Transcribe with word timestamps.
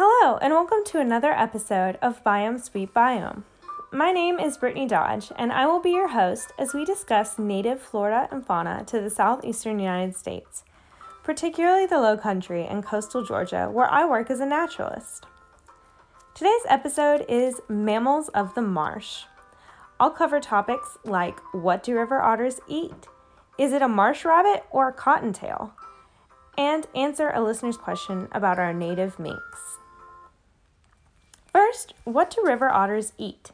Hello, 0.00 0.36
and 0.36 0.52
welcome 0.52 0.84
to 0.84 1.00
another 1.00 1.32
episode 1.32 1.98
of 2.00 2.22
Biome 2.22 2.62
Sweet 2.62 2.94
Biome. 2.94 3.42
My 3.90 4.12
name 4.12 4.38
is 4.38 4.56
Brittany 4.56 4.86
Dodge, 4.86 5.32
and 5.34 5.52
I 5.52 5.66
will 5.66 5.80
be 5.80 5.90
your 5.90 6.06
host 6.06 6.52
as 6.56 6.72
we 6.72 6.84
discuss 6.84 7.36
native 7.36 7.82
flora 7.82 8.28
and 8.30 8.46
fauna 8.46 8.84
to 8.86 9.00
the 9.00 9.10
southeastern 9.10 9.80
United 9.80 10.14
States, 10.14 10.62
particularly 11.24 11.84
the 11.84 11.98
Low 11.98 12.16
Country 12.16 12.64
and 12.64 12.84
coastal 12.84 13.24
Georgia, 13.24 13.68
where 13.72 13.90
I 13.90 14.04
work 14.04 14.30
as 14.30 14.38
a 14.38 14.46
naturalist. 14.46 15.26
Today's 16.32 16.62
episode 16.68 17.26
is 17.28 17.60
Mammals 17.68 18.28
of 18.28 18.54
the 18.54 18.62
Marsh. 18.62 19.24
I'll 19.98 20.12
cover 20.12 20.38
topics 20.38 20.96
like 21.02 21.40
what 21.52 21.82
do 21.82 21.96
river 21.96 22.22
otters 22.22 22.60
eat? 22.68 23.08
Is 23.58 23.72
it 23.72 23.82
a 23.82 23.88
marsh 23.88 24.24
rabbit 24.24 24.64
or 24.70 24.90
a 24.90 24.92
cottontail? 24.92 25.72
And 26.56 26.86
answer 26.94 27.30
a 27.30 27.42
listener's 27.42 27.76
question 27.76 28.28
about 28.30 28.60
our 28.60 28.72
native 28.72 29.18
minks. 29.18 29.78
First, 31.68 31.92
what 32.04 32.30
do 32.30 32.42
river 32.42 32.70
otters 32.70 33.12
eat? 33.18 33.50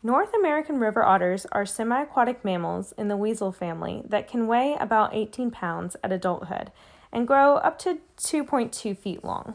North 0.00 0.32
American 0.32 0.78
river 0.78 1.02
otters 1.02 1.44
are 1.50 1.66
semi 1.66 2.02
aquatic 2.02 2.44
mammals 2.44 2.92
in 2.96 3.08
the 3.08 3.16
weasel 3.16 3.50
family 3.50 4.02
that 4.08 4.28
can 4.28 4.46
weigh 4.46 4.76
about 4.78 5.12
18 5.12 5.50
pounds 5.50 5.96
at 6.04 6.12
adulthood 6.12 6.70
and 7.10 7.26
grow 7.26 7.56
up 7.56 7.80
to 7.80 7.98
2.2 8.16 8.96
feet 8.96 9.24
long. 9.24 9.54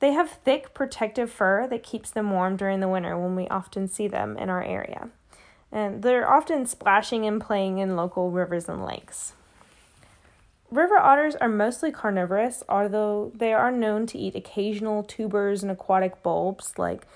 They 0.00 0.10
have 0.14 0.40
thick 0.44 0.74
protective 0.74 1.30
fur 1.30 1.68
that 1.68 1.84
keeps 1.84 2.10
them 2.10 2.32
warm 2.32 2.56
during 2.56 2.80
the 2.80 2.88
winter 2.88 3.16
when 3.16 3.36
we 3.36 3.46
often 3.46 3.86
see 3.86 4.08
them 4.08 4.36
in 4.36 4.50
our 4.50 4.64
area. 4.64 5.10
And 5.70 6.02
they're 6.02 6.28
often 6.28 6.66
splashing 6.66 7.24
and 7.26 7.40
playing 7.40 7.78
in 7.78 7.94
local 7.94 8.32
rivers 8.32 8.68
and 8.68 8.84
lakes. 8.84 9.34
River 10.70 10.98
otters 10.98 11.36
are 11.36 11.48
mostly 11.48 11.92
carnivorous, 11.92 12.62
although 12.68 13.30
they 13.34 13.52
are 13.52 13.70
known 13.70 14.06
to 14.06 14.18
eat 14.18 14.34
occasional 14.34 15.02
tubers 15.02 15.62
and 15.62 15.70
aquatic 15.70 16.22
bulbs 16.22 16.74
like 16.76 17.06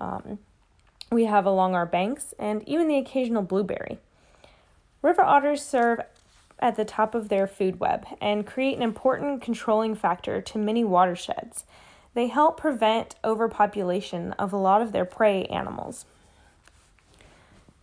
um, 0.00 0.38
we 1.10 1.24
have 1.26 1.44
along 1.44 1.74
our 1.74 1.86
banks, 1.86 2.34
and 2.38 2.66
even 2.66 2.88
the 2.88 2.96
occasional 2.96 3.42
blueberry. 3.42 3.98
River 5.02 5.22
otters 5.22 5.64
serve 5.64 6.00
at 6.58 6.76
the 6.76 6.84
top 6.84 7.14
of 7.14 7.28
their 7.28 7.46
food 7.46 7.80
web 7.80 8.06
and 8.20 8.46
create 8.46 8.76
an 8.76 8.82
important 8.82 9.42
controlling 9.42 9.94
factor 9.94 10.40
to 10.40 10.58
many 10.58 10.84
watersheds. 10.84 11.64
They 12.14 12.28
help 12.28 12.56
prevent 12.58 13.16
overpopulation 13.24 14.32
of 14.34 14.52
a 14.52 14.56
lot 14.58 14.80
of 14.80 14.92
their 14.92 15.04
prey 15.04 15.44
animals. 15.46 16.06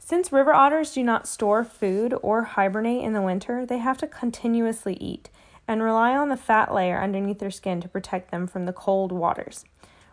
Since 0.10 0.32
river 0.32 0.56
otters 0.56 0.92
do 0.92 1.04
not 1.04 1.28
store 1.28 1.64
food 1.64 2.16
or 2.24 2.42
hibernate 2.42 3.04
in 3.04 3.14
the 3.14 3.22
winter, 3.22 3.64
they 3.64 3.78
have 3.78 4.00
to 4.00 4.08
continuously 4.08 4.96
eat 4.96 5.30
and 5.68 5.84
rely 5.84 6.18
on 6.18 6.30
the 6.30 6.36
fat 6.36 6.74
layer 6.74 7.00
underneath 7.00 7.38
their 7.38 7.52
skin 7.52 7.80
to 7.82 7.88
protect 7.88 8.32
them 8.32 8.48
from 8.48 8.66
the 8.66 8.74
cold 8.74 9.12
waters. 9.12 9.66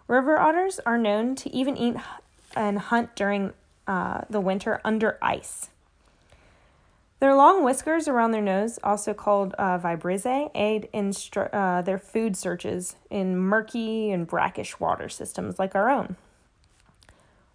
River 0.06 0.38
otters 0.38 0.78
are 0.84 0.98
known 0.98 1.34
to 1.36 1.50
even 1.50 1.78
eat 1.78 1.96
and 2.54 2.78
hunt 2.78 3.16
during 3.16 3.54
uh, 3.86 4.20
the 4.28 4.38
winter 4.38 4.82
under 4.84 5.16
ice. 5.22 5.70
Their 7.18 7.34
long 7.34 7.64
whiskers 7.64 8.06
around 8.06 8.32
their 8.32 8.42
nose, 8.42 8.78
also 8.84 9.14
called 9.14 9.54
uh, 9.54 9.78
vibrissae, 9.78 10.50
aid 10.54 10.90
in 10.92 11.14
str- 11.14 11.48
uh, 11.54 11.80
their 11.80 11.98
food 11.98 12.36
searches 12.36 12.96
in 13.08 13.38
murky 13.38 14.10
and 14.10 14.26
brackish 14.26 14.78
water 14.78 15.08
systems 15.08 15.58
like 15.58 15.74
our 15.74 15.88
own. 15.88 16.16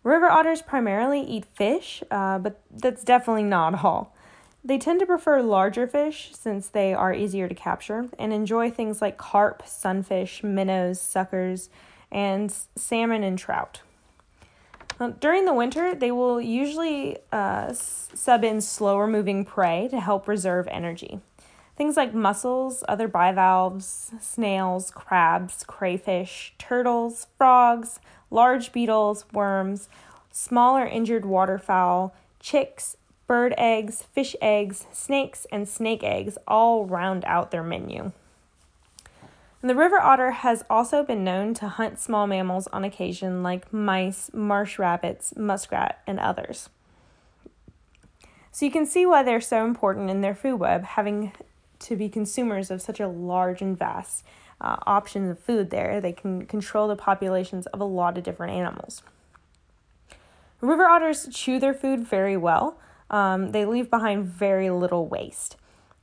River 0.04 0.30
otters 0.30 0.62
primarily 0.62 1.22
eat 1.22 1.46
fish, 1.46 2.04
uh, 2.10 2.40
but 2.40 2.60
that's 2.72 3.04
definitely 3.04 3.44
not 3.44 3.84
all. 3.84 4.16
They 4.64 4.78
tend 4.78 5.00
to 5.00 5.06
prefer 5.06 5.42
larger 5.42 5.88
fish 5.88 6.32
since 6.34 6.68
they 6.68 6.94
are 6.94 7.14
easier 7.14 7.48
to 7.48 7.56
capture 7.56 8.10
and 8.20 8.32
enjoy 8.32 8.70
things 8.70 9.02
like 9.02 9.18
carp, 9.18 9.64
sunfish, 9.66 10.44
minnows, 10.44 11.02
suckers, 11.02 11.70
and 12.12 12.54
salmon 12.76 13.24
and 13.24 13.38
trout. 13.38 13.82
During 15.20 15.46
the 15.46 15.54
winter, 15.54 15.96
they 15.96 16.12
will 16.12 16.40
usually 16.40 17.18
uh, 17.32 17.74
sub 17.74 18.44
in 18.44 18.62
slower 18.62 19.08
moving 19.08 19.46
prey 19.46 19.88
to 19.90 20.00
help 20.00 20.28
reserve 20.28 20.68
energy. 20.70 21.20
Things 21.76 21.98
like 21.98 22.14
mussels, 22.14 22.84
other 22.88 23.08
bivalves, 23.08 24.12
snails, 24.20 24.92
crabs, 24.92 25.64
crayfish, 25.64 26.54
turtles, 26.60 27.26
frogs, 27.40 28.00
large 28.32 28.72
beetles, 28.72 29.26
worms, 29.32 29.90
smaller 30.32 30.86
injured 30.86 31.26
waterfowl, 31.26 32.16
chicks, 32.40 32.98
bird 33.28 33.54
eggs, 33.58 34.04
fish 34.12 34.36
eggs, 34.42 34.88
snakes, 34.92 35.46
and 35.52 35.70
snake 35.70 36.04
eggs 36.04 36.38
all 36.48 36.86
round 36.86 37.24
out 37.26 37.52
their 37.52 37.64
menu. 37.64 38.12
And 39.62 39.70
the 39.70 39.76
river 39.76 40.02
otter 40.02 40.32
has 40.32 40.64
also 40.70 41.04
been 41.04 41.24
known 41.24 41.54
to 41.56 41.68
hunt 41.68 42.00
small 42.00 42.26
mammals 42.26 42.68
on 42.74 42.84
occasion, 42.84 43.44
like 43.44 43.72
mice, 43.72 44.32
marsh 44.34 44.80
rabbits, 44.80 45.36
muskrat, 45.38 46.02
and 46.08 46.20
others. 46.20 46.70
So 48.52 48.66
you 48.66 48.72
can 48.72 48.86
see 48.86 49.06
why 49.06 49.24
they're 49.24 49.40
so 49.40 49.64
important 49.66 50.10
in 50.10 50.22
their 50.22 50.36
food 50.36 50.56
web, 50.56 50.84
having 50.84 51.32
to 51.80 51.96
be 51.96 52.10
consumers 52.10 52.72
of 52.72 52.82
such 52.82 53.00
a 53.00 53.08
large 53.08 53.62
and 53.62 53.78
vast 53.78 54.24
uh, 54.62 54.78
options 54.86 55.30
of 55.30 55.40
food 55.40 55.70
there. 55.70 56.00
They 56.00 56.14
can 56.14 56.46
control 56.46 56.88
the 56.88 56.96
populations 56.96 57.66
of 57.68 57.82
a 57.82 57.86
lot 57.86 58.18
of 58.18 58.24
different 58.24 58.54
animals. 58.54 59.04
River 60.62 60.86
otters 60.86 61.28
chew 61.32 61.60
their 61.60 61.74
food 61.74 62.08
very 62.08 62.38
well. 62.38 62.78
Um, 63.10 63.52
they 63.52 63.66
leave 63.66 63.90
behind 63.90 64.26
very 64.26 64.70
little 64.70 65.08
waste 65.08 65.58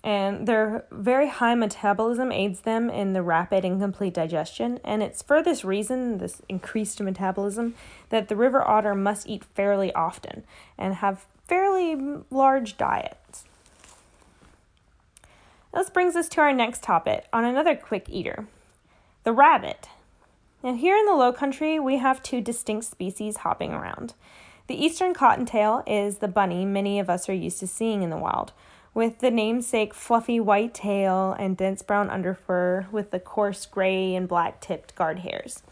and 0.05 0.47
their 0.47 0.85
very 0.93 1.29
high 1.29 1.55
metabolism 1.55 2.31
aids 2.31 2.61
them 2.61 2.89
in 2.89 3.15
the 3.15 3.23
rapid 3.23 3.65
and 3.65 3.81
complete 3.81 4.15
digestion. 4.15 4.79
And 4.85 5.03
it's 5.03 5.23
for 5.23 5.43
this 5.43 5.65
reason, 5.65 6.19
this 6.19 6.41
increased 6.49 7.01
metabolism, 7.01 7.75
that 8.11 8.29
the 8.29 8.37
river 8.37 8.67
otter 8.67 8.95
must 8.95 9.29
eat 9.29 9.45
fairly 9.45 9.93
often 9.95 10.45
and 10.77 10.95
have 10.97 11.27
fairly 11.47 11.97
large 12.31 12.77
diets. 12.77 13.45
This 15.73 15.91
brings 15.91 16.17
us 16.17 16.29
to 16.31 16.41
our 16.41 16.53
next 16.53 16.83
topic 16.83 17.27
on 17.33 17.45
another 17.45 17.77
quick 17.77 18.09
eater 18.09 18.47
the 19.25 19.33
rabbit. 19.33 19.89
Now, 20.63 20.75
here 20.75 20.97
in 20.97 21.05
the 21.05 21.15
low 21.15 21.33
country, 21.33 21.79
we 21.79 21.99
have 21.99 22.23
two 22.23 22.41
distinct 22.41 22.87
species 22.87 23.39
hopping 23.39 23.73
around. 23.73 24.15
The 24.67 24.83
eastern 24.83 25.13
cottontail 25.13 25.83
is 25.87 26.19
the 26.19 26.29
bunny 26.29 26.65
many 26.65 26.99
of 26.99 27.11
us 27.11 27.29
are 27.29 27.35
used 27.35 27.61
to 27.61 27.67
seeing 27.67 28.03
in 28.03 28.11
the 28.11 28.17
wild, 28.17 28.53
with 28.95 29.19
the 29.19 29.31
namesake 29.31 29.93
fluffy 29.93 30.41
white 30.41 30.73
tail 30.73 31.37
and 31.39 31.57
dense 31.57 31.83
brown 31.83 32.09
underfur 32.09 32.91
with 32.91 33.11
the 33.11 33.21
coarse 33.21 33.67
gray 33.67 34.15
and 34.15 34.27
black 34.27 34.61
tipped 34.61 34.95
guard 34.95 35.21
hairs. 35.21 35.63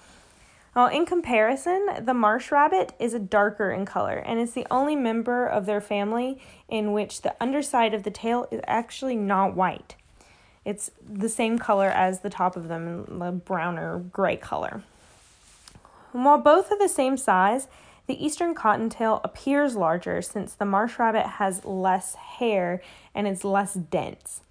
Well, 0.76 0.88
in 0.88 1.06
comparison, 1.06 1.88
the 2.03 2.12
marsh 2.12 2.53
rabbit 2.53 2.92
is 2.98 3.14
darker 3.14 3.70
in 3.70 3.87
color 3.87 4.19
and 4.19 4.38
is 4.38 4.53
the 4.53 4.66
only 4.70 4.94
member 4.94 5.47
of 5.47 5.64
their 5.64 5.81
family 5.81 6.38
in 6.69 6.92
which 6.92 7.22
the 7.22 7.34
underside 7.41 7.94
of 7.94 8.03
the 8.03 8.10
tail 8.10 8.47
is 8.50 8.60
actually 8.66 9.16
not 9.16 9.56
white. 9.56 9.97
It's 10.66 10.91
the 11.03 11.31
same 11.31 11.59
color 11.59 11.88
as 11.88 12.20
the 12.20 12.28
top 12.28 12.56
of 12.56 12.69
them, 12.69 13.06
the 13.19 13.32
browner 13.32 14.00
gray 14.12 14.37
color. 14.37 14.82
And 16.12 16.26
while 16.26 16.37
both 16.37 16.70
are 16.70 16.78
the 16.78 16.91
same 16.91 17.16
size, 17.16 17.69
the 18.06 18.22
eastern 18.22 18.54
cottontail 18.54 19.22
appears 19.25 19.76
larger 19.76 20.20
since 20.20 20.53
the 20.53 20.66
marsh 20.66 20.98
rabbit 20.98 21.26
has 21.26 21.64
less 21.64 22.16
hair 22.16 22.82
and 23.14 23.26
is 23.26 23.44
less 23.44 23.72
dense. 23.72 24.43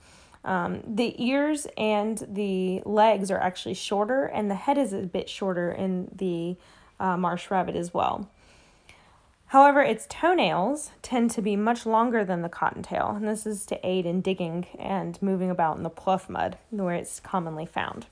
Um, 0.45 0.83
the 0.87 1.15
ears 1.21 1.65
and 1.75 2.23
the 2.29 2.81
legs 2.85 3.31
are 3.31 3.39
actually 3.39 3.73
shorter, 3.73 4.25
and 4.25 4.49
the 4.49 4.55
head 4.55 4.77
is 4.77 4.93
a 4.93 4.99
bit 4.99 5.27
shorter 5.27 5.71
in 5.71 6.11
the 6.15 6.55
uh, 6.99 7.17
marsh 7.17 7.49
rabbit 7.49 7.75
as 7.75 7.93
well. 7.93 8.29
However, 9.47 9.81
its 9.81 10.05
toenails 10.07 10.91
tend 11.01 11.31
to 11.31 11.41
be 11.41 11.55
much 11.55 11.85
longer 11.85 12.23
than 12.23 12.43
the 12.43 12.49
cottontail, 12.49 13.13
and 13.15 13.27
this 13.27 13.45
is 13.47 13.65
to 13.67 13.87
aid 13.87 14.05
in 14.05 14.21
digging 14.21 14.67
and 14.77 15.19
moving 15.21 15.49
about 15.49 15.77
in 15.77 15.83
the 15.83 15.89
pluff 15.89 16.29
mud 16.29 16.57
where 16.69 16.95
it's 16.95 17.19
commonly 17.19 17.65
found. 17.65 18.05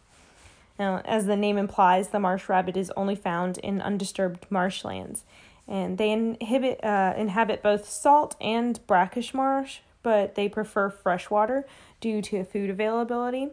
Now, 0.80 1.02
as 1.06 1.28
the 1.28 1.36
name 1.36 1.58
implies, 1.58 2.10
the 2.10 2.20
marsh 2.20 2.50
rabbit 2.50 2.76
is 2.76 2.92
only 2.98 3.16
found 3.16 3.60
in 3.60 3.80
undisturbed 3.80 4.48
marshlands, 4.50 5.24
and 5.68 6.00
they 6.00 6.12
inhibit, 6.12 6.84
uh, 6.84 7.14
inhabit 7.16 7.62
both 7.62 7.88
salt 7.88 8.36
and 8.42 8.80
brackish 8.88 9.34
marsh, 9.34 9.80
but 10.04 10.36
they 10.36 10.48
prefer 10.48 10.90
freshwater 10.90 11.66
due 12.00 12.22
to 12.22 12.44
food 12.44 12.70
availability. 12.70 13.50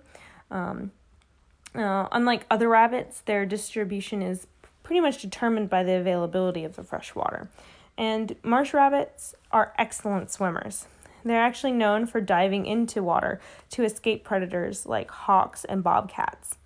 Um, 0.50 0.91
uh, 1.75 2.08
unlike 2.11 2.44
other 2.50 2.69
rabbits, 2.69 3.20
their 3.20 3.47
distribution 3.47 4.23
is 4.23 4.47
pretty 4.82 5.00
much 5.00 5.23
determined 5.23 5.70
by 5.70 5.85
the 5.85 5.94
availability 5.94 6.64
of 6.64 6.76
the 6.76 6.82
fresh 6.82 7.14
water. 7.14 7.49
And 7.97 8.35
marsh 8.43 8.75
rabbits 8.75 9.35
are 9.52 9.73
excellent 9.79 10.31
swimmers. 10.31 10.87
They're 11.25 11.41
actually 11.41 11.73
known 11.73 12.06
for 12.06 12.20
diving 12.20 12.67
into 12.67 13.02
water 13.02 13.41
to 13.70 13.85
escape 13.85 14.25
predators 14.25 14.87
like 14.87 15.11
hawks 15.11 15.64
and 15.64 15.82
bobcats. 15.82 16.56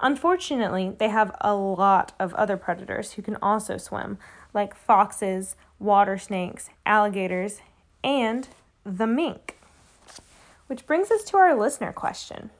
Unfortunately, 0.00 0.94
they 0.98 1.08
have 1.08 1.34
a 1.40 1.54
lot 1.54 2.12
of 2.18 2.34
other 2.34 2.56
predators 2.56 3.12
who 3.12 3.22
can 3.22 3.36
also 3.42 3.76
swim, 3.76 4.18
like 4.54 4.74
foxes, 4.74 5.56
water 5.78 6.18
snakes, 6.18 6.70
alligators, 6.86 7.60
and 8.02 8.48
the 8.84 9.06
mink. 9.06 9.58
Which 10.66 10.86
brings 10.86 11.10
us 11.10 11.24
to 11.24 11.36
our 11.36 11.58
listener 11.58 11.92
question. 11.92 12.50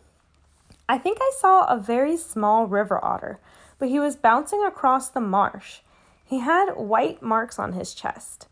I 0.88 0.98
think 0.98 1.18
I 1.20 1.32
saw 1.38 1.66
a 1.66 1.78
very 1.78 2.16
small 2.16 2.66
river 2.66 3.02
otter, 3.04 3.38
but 3.78 3.88
he 3.88 4.00
was 4.00 4.16
bouncing 4.16 4.64
across 4.64 5.08
the 5.08 5.20
marsh. 5.20 5.80
He 6.24 6.40
had 6.40 6.76
white 6.76 7.22
marks 7.22 7.58
on 7.58 7.72
his 7.72 7.94
chest. 7.94 8.48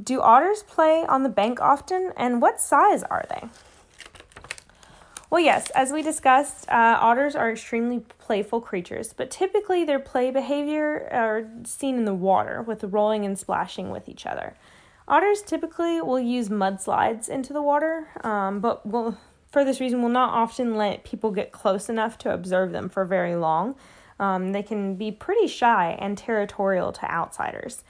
Do 0.00 0.22
otters 0.22 0.62
play 0.62 1.04
on 1.06 1.22
the 1.22 1.28
bank 1.28 1.60
often, 1.60 2.12
and 2.16 2.40
what 2.40 2.60
size 2.60 3.02
are 3.02 3.26
they? 3.28 3.48
Well, 5.28 5.40
yes, 5.40 5.70
as 5.70 5.92
we 5.92 6.02
discussed, 6.02 6.68
uh, 6.68 6.98
otters 7.00 7.34
are 7.34 7.50
extremely 7.50 8.00
playful 8.18 8.60
creatures, 8.60 9.14
but 9.14 9.30
typically 9.30 9.84
their 9.84 9.98
play 9.98 10.30
behavior 10.30 11.08
are 11.10 11.48
seen 11.64 11.96
in 11.96 12.04
the 12.04 12.14
water 12.14 12.60
with 12.60 12.84
rolling 12.84 13.24
and 13.24 13.38
splashing 13.38 13.90
with 13.90 14.08
each 14.10 14.26
other. 14.26 14.56
Otters 15.08 15.42
typically 15.42 16.00
will 16.00 16.20
use 16.20 16.48
mudslides 16.48 17.28
into 17.28 17.52
the 17.52 17.62
water, 17.62 18.08
um, 18.22 18.60
but 18.60 18.86
will, 18.86 19.18
for 19.50 19.64
this 19.64 19.80
reason, 19.80 20.02
will 20.02 20.08
not 20.08 20.32
often 20.32 20.76
let 20.76 21.04
people 21.04 21.30
get 21.30 21.52
close 21.52 21.88
enough 21.88 22.18
to 22.18 22.32
observe 22.32 22.72
them 22.72 22.88
for 22.88 23.04
very 23.04 23.34
long. 23.34 23.74
Um, 24.20 24.52
they 24.52 24.62
can 24.62 24.94
be 24.94 25.10
pretty 25.10 25.48
shy 25.48 25.96
and 25.98 26.16
territorial 26.16 26.92
to 26.92 27.10
outsiders. 27.10 27.82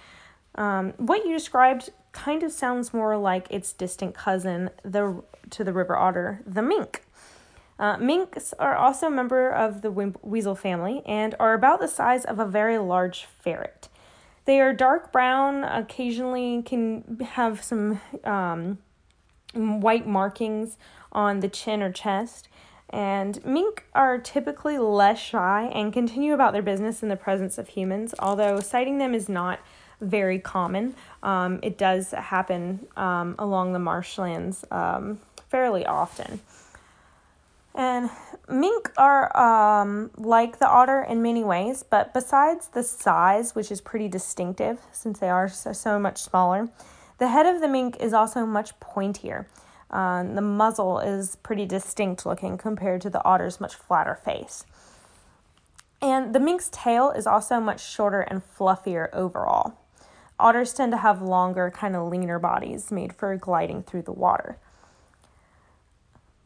Um, 0.55 0.95
what 0.97 1.25
you 1.25 1.33
described 1.33 1.91
kind 2.13 2.43
of 2.43 2.53
sounds 2.53 2.95
more 2.95 3.17
like 3.17 3.47
its 3.51 3.73
distant 3.73 4.15
cousin, 4.15 4.71
the 4.83 5.23
to 5.51 5.65
the 5.65 5.73
river 5.73 5.97
otter, 5.97 6.41
the 6.47 6.63
mink. 6.63 7.05
Uh, 7.79 7.97
minks 7.97 8.55
are 8.59 8.77
also 8.77 9.09
a 9.09 9.11
member 9.11 9.51
of 9.51 9.83
the 9.83 9.91
weasel 10.23 10.55
family 10.55 11.03
and 11.05 11.35
are 11.41 11.53
about 11.53 11.81
the 11.81 11.89
size 11.89 12.25
of 12.25 12.39
a 12.39 12.47
very 12.47 12.79
large 12.79 13.25
ferret. 13.25 13.89
They 14.45 14.61
are 14.61 14.73
dark 14.73 15.13
brown, 15.13 15.65
occasionally 15.65 16.63
can 16.63 17.21
have 17.33 17.63
some 17.63 18.01
um, 18.25 18.79
white 19.55 20.07
markings 20.07 20.77
on 21.13 21.41
the 21.41 21.49
chin 21.49 21.83
or 21.83 21.93
chest. 21.93 22.49
And 22.91 23.43
mink 23.45 23.85
are 23.95 24.19
typically 24.19 24.79
less 24.79 25.19
shy 25.19 25.71
and 25.73 25.93
continue 25.93 26.35
about 26.35 26.53
their 26.53 26.63
business 26.63 27.03
in 27.03 27.09
the 27.09 27.17
presence 27.17 27.57
of 27.57 27.69
humans, 27.69 28.15
although 28.19 28.61
sighting 28.61 28.99
them 28.99 29.15
is 29.15 29.29
not 29.29 29.61
very 30.01 30.39
common. 30.39 30.95
Um, 31.23 31.61
it 31.63 31.79
does 31.79 32.11
happen 32.11 32.87
um, 32.97 33.35
along 33.39 33.73
the 33.73 33.79
marshlands 33.79 34.65
um, 34.71 35.21
fairly 35.49 35.87
often. 35.87 36.41
And 37.75 38.11
mink 38.49 38.93
are 38.99 39.35
um, 39.37 40.11
like 40.17 40.59
the 40.59 40.69
otter 40.69 41.03
in 41.03 41.23
many 41.23 41.43
ways, 41.43 41.83
but 41.83 42.13
besides 42.13 42.69
the 42.69 42.83
size, 42.83 43.55
which 43.55 43.73
is 43.73 43.81
pretty 43.81 44.09
distinctive 44.09 44.81
since 44.93 45.19
they 45.19 45.31
are 45.31 45.49
so, 45.49 45.73
so 45.73 45.99
much 45.99 46.19
smaller, 46.19 46.69
the 47.19 47.29
head 47.29 47.47
of 47.47 47.61
the 47.61 47.69
mink 47.69 47.97
is 47.99 48.13
also 48.13 48.45
much 48.45 48.79
pointier. 48.81 49.47
Uh, 49.91 50.23
the 50.23 50.41
muzzle 50.41 50.99
is 50.99 51.37
pretty 51.37 51.67
distinct 51.67 52.25
looking 52.27 52.57
compared 52.57 53.01
to 53.03 53.11
the 53.11 53.25
otter's 53.25 53.61
much 53.61 53.75
flatter 53.75 54.15
face. 54.15 54.65
And 56.01 56.35
the 56.35 56.41
mink's 56.41 56.69
tail 56.71 57.11
is 57.11 57.27
also 57.27 57.61
much 57.61 57.87
shorter 57.89 58.23
and 58.23 58.43
fluffier 58.43 59.09
overall. 59.13 59.75
Otters 60.39 60.73
tend 60.73 60.93
to 60.93 60.99
have 60.99 61.23
longer, 61.23 61.71
kind 61.71 61.95
of 61.95 62.09
leaner 62.09 62.39
bodies 62.39 62.91
made 62.91 63.13
for 63.13 63.37
gliding 63.37 63.83
through 63.85 64.03
the 64.03 64.13
water. 64.13 64.59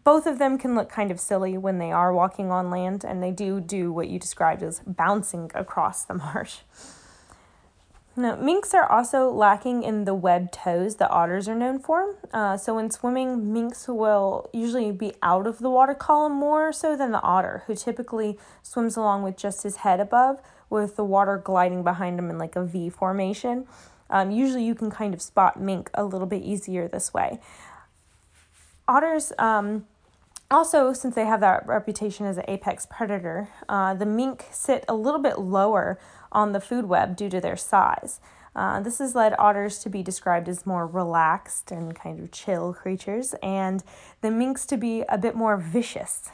Both 0.07 0.29
of 0.29 0.39
them 0.39 0.57
can 0.57 0.77
look 0.77 0.89
kind 0.89 1.11
of 1.11 1.19
silly 1.19 1.59
when 1.59 1.79
they 1.79 1.91
are 1.91 2.13
walking 2.13 2.53
on 2.53 2.71
land, 2.71 3.03
and 3.03 3.21
they 3.21 3.33
do 3.33 3.61
do 3.61 3.93
what 3.93 4.07
you 4.07 4.21
described 4.21 4.63
as 4.63 4.79
bouncing 4.87 5.51
across 5.53 6.05
the 6.05 6.15
marsh. 6.15 6.59
Now, 8.15 8.37
minks 8.37 8.73
are 8.73 8.89
also 8.89 9.29
lacking 9.29 9.83
in 9.83 10.05
the 10.05 10.15
webbed 10.15 10.53
toes 10.53 10.95
that 10.97 11.11
otters 11.11 11.49
are 11.49 11.57
known 11.57 11.81
for. 11.81 12.15
Uh, 12.33 12.57
so, 12.57 12.77
when 12.77 12.89
swimming, 12.89 13.53
minks 13.53 13.89
will 13.89 14.49
usually 14.53 14.93
be 14.93 15.13
out 15.25 15.45
of 15.45 15.59
the 15.59 15.69
water 15.69 15.93
column 15.93 16.35
more 16.35 16.73
so 16.73 16.97
than 16.97 17.11
the 17.11 17.21
otter, 17.23 17.65
who 17.67 17.75
typically 17.75 18.39
swims 18.63 18.97
along 18.97 19.25
with 19.25 19.37
just 19.37 19.65
his 19.65 19.79
head 19.79 19.99
above, 19.99 20.41
with 20.71 20.95
the 20.95 21.05
water 21.05 21.37
gliding 21.37 21.83
behind 21.83 22.17
him 22.17 22.31
in 22.31 22.39
like 22.39 22.55
a 22.55 22.65
V 22.65 22.91
formation. 22.91 23.67
Um, 24.09 24.31
usually, 24.31 24.65
you 24.65 24.77
can 24.77 24.89
kind 24.89 25.15
of 25.15 25.21
spot 25.21 25.61
mink 25.61 25.91
a 25.95 26.05
little 26.05 26.29
bit 26.29 26.45
easier 26.45 26.87
this 26.87 27.13
way. 27.13 27.41
Otters 28.87 29.33
um, 29.37 29.85
also, 30.51 30.93
since 30.93 31.15
they 31.15 31.25
have 31.25 31.41
that 31.41 31.67
reputation 31.67 32.27
as 32.27 32.37
an 32.37 32.45
apex 32.47 32.87
predator, 32.87 33.49
uh, 33.69 33.95
the 33.95 34.07
mink 34.07 34.47
sit 34.53 34.85
a 34.89 34.95
little 34.95 35.21
bit 35.21 35.39
lower 35.39 35.99
on 36.31 36.53
the 36.53 36.61
food 36.61 36.87
web 36.87 37.17
due 37.17 37.29
to 37.31 37.41
their 37.41 37.57
size. 37.57 38.21
Uh, 38.55 38.81
this 38.81 38.99
has 38.99 39.15
led 39.15 39.35
otters 39.39 39.79
to 39.81 39.91
be 39.91 40.03
described 40.03 40.49
as 40.49 40.65
more 40.65 40.87
relaxed 40.87 41.71
and 41.71 41.95
kind 41.95 42.21
of 42.21 42.31
chill 42.31 42.73
creatures, 42.73 43.35
and 43.43 43.83
the 44.23 44.31
minks 44.31 44.65
to 44.67 44.77
be 44.77 45.03
a 45.09 45.19
bit 45.19 45.35
more 45.35 45.57
vicious. 45.57 46.31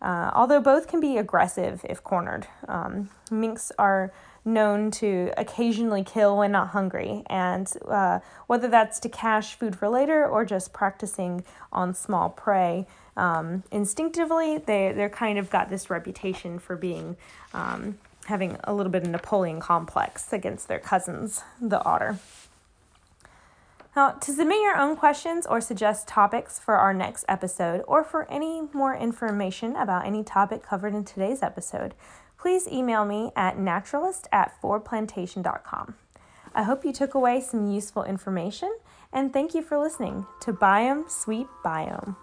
Uh, 0.00 0.30
although 0.34 0.60
both 0.60 0.86
can 0.86 1.00
be 1.00 1.16
aggressive 1.16 1.84
if 1.88 2.02
cornered. 2.04 2.46
Um, 2.68 3.10
minks 3.30 3.72
are 3.78 4.12
known 4.44 4.90
to 4.90 5.32
occasionally 5.36 6.04
kill 6.04 6.38
when 6.38 6.52
not 6.52 6.68
hungry, 6.68 7.22
and 7.26 7.70
uh, 7.86 8.20
whether 8.46 8.68
that's 8.68 9.00
to 9.00 9.08
cache 9.08 9.54
food 9.54 9.76
for 9.76 9.88
later 9.88 10.26
or 10.26 10.44
just 10.44 10.72
practicing 10.72 11.44
on 11.72 11.94
small 11.94 12.30
prey, 12.30 12.86
um, 13.16 13.64
instinctively 13.70 14.58
they 14.58 14.92
they're 14.92 15.10
kind 15.10 15.38
of 15.38 15.50
got 15.50 15.68
this 15.68 15.90
reputation 15.90 16.58
for 16.58 16.76
being 16.76 17.16
um, 17.52 17.98
having 18.26 18.56
a 18.64 18.74
little 18.74 18.92
bit 18.92 19.02
of 19.02 19.08
Napoleon 19.08 19.58
complex 19.60 20.32
against 20.32 20.68
their 20.68 20.78
cousins, 20.78 21.42
the 21.60 21.82
otter. 21.84 22.18
Now, 23.96 24.10
to 24.10 24.32
submit 24.32 24.60
your 24.62 24.76
own 24.76 24.96
questions 24.96 25.46
or 25.46 25.60
suggest 25.60 26.06
topics 26.06 26.58
for 26.58 26.76
our 26.76 26.94
next 26.94 27.24
episode, 27.28 27.82
or 27.88 28.04
for 28.04 28.30
any 28.30 28.62
more 28.72 28.94
information 28.94 29.74
about 29.74 30.06
any 30.06 30.22
topic 30.22 30.62
covered 30.62 30.94
in 30.94 31.04
today's 31.04 31.42
episode, 31.42 31.94
please 32.38 32.68
email 32.68 33.04
me 33.04 33.32
at 33.34 33.58
naturalist 33.58 34.28
at 34.30 34.54
fordplantation.com. 34.62 35.94
I 36.54 36.62
hope 36.62 36.84
you 36.84 36.92
took 36.92 37.14
away 37.14 37.40
some 37.40 37.70
useful 37.70 38.04
information, 38.04 38.72
and 39.12 39.32
thank 39.32 39.54
you 39.54 39.62
for 39.62 39.78
listening 39.78 40.26
to 40.42 40.52
Biome 40.52 41.10
Sweet 41.10 41.46
Biome. 41.64 42.16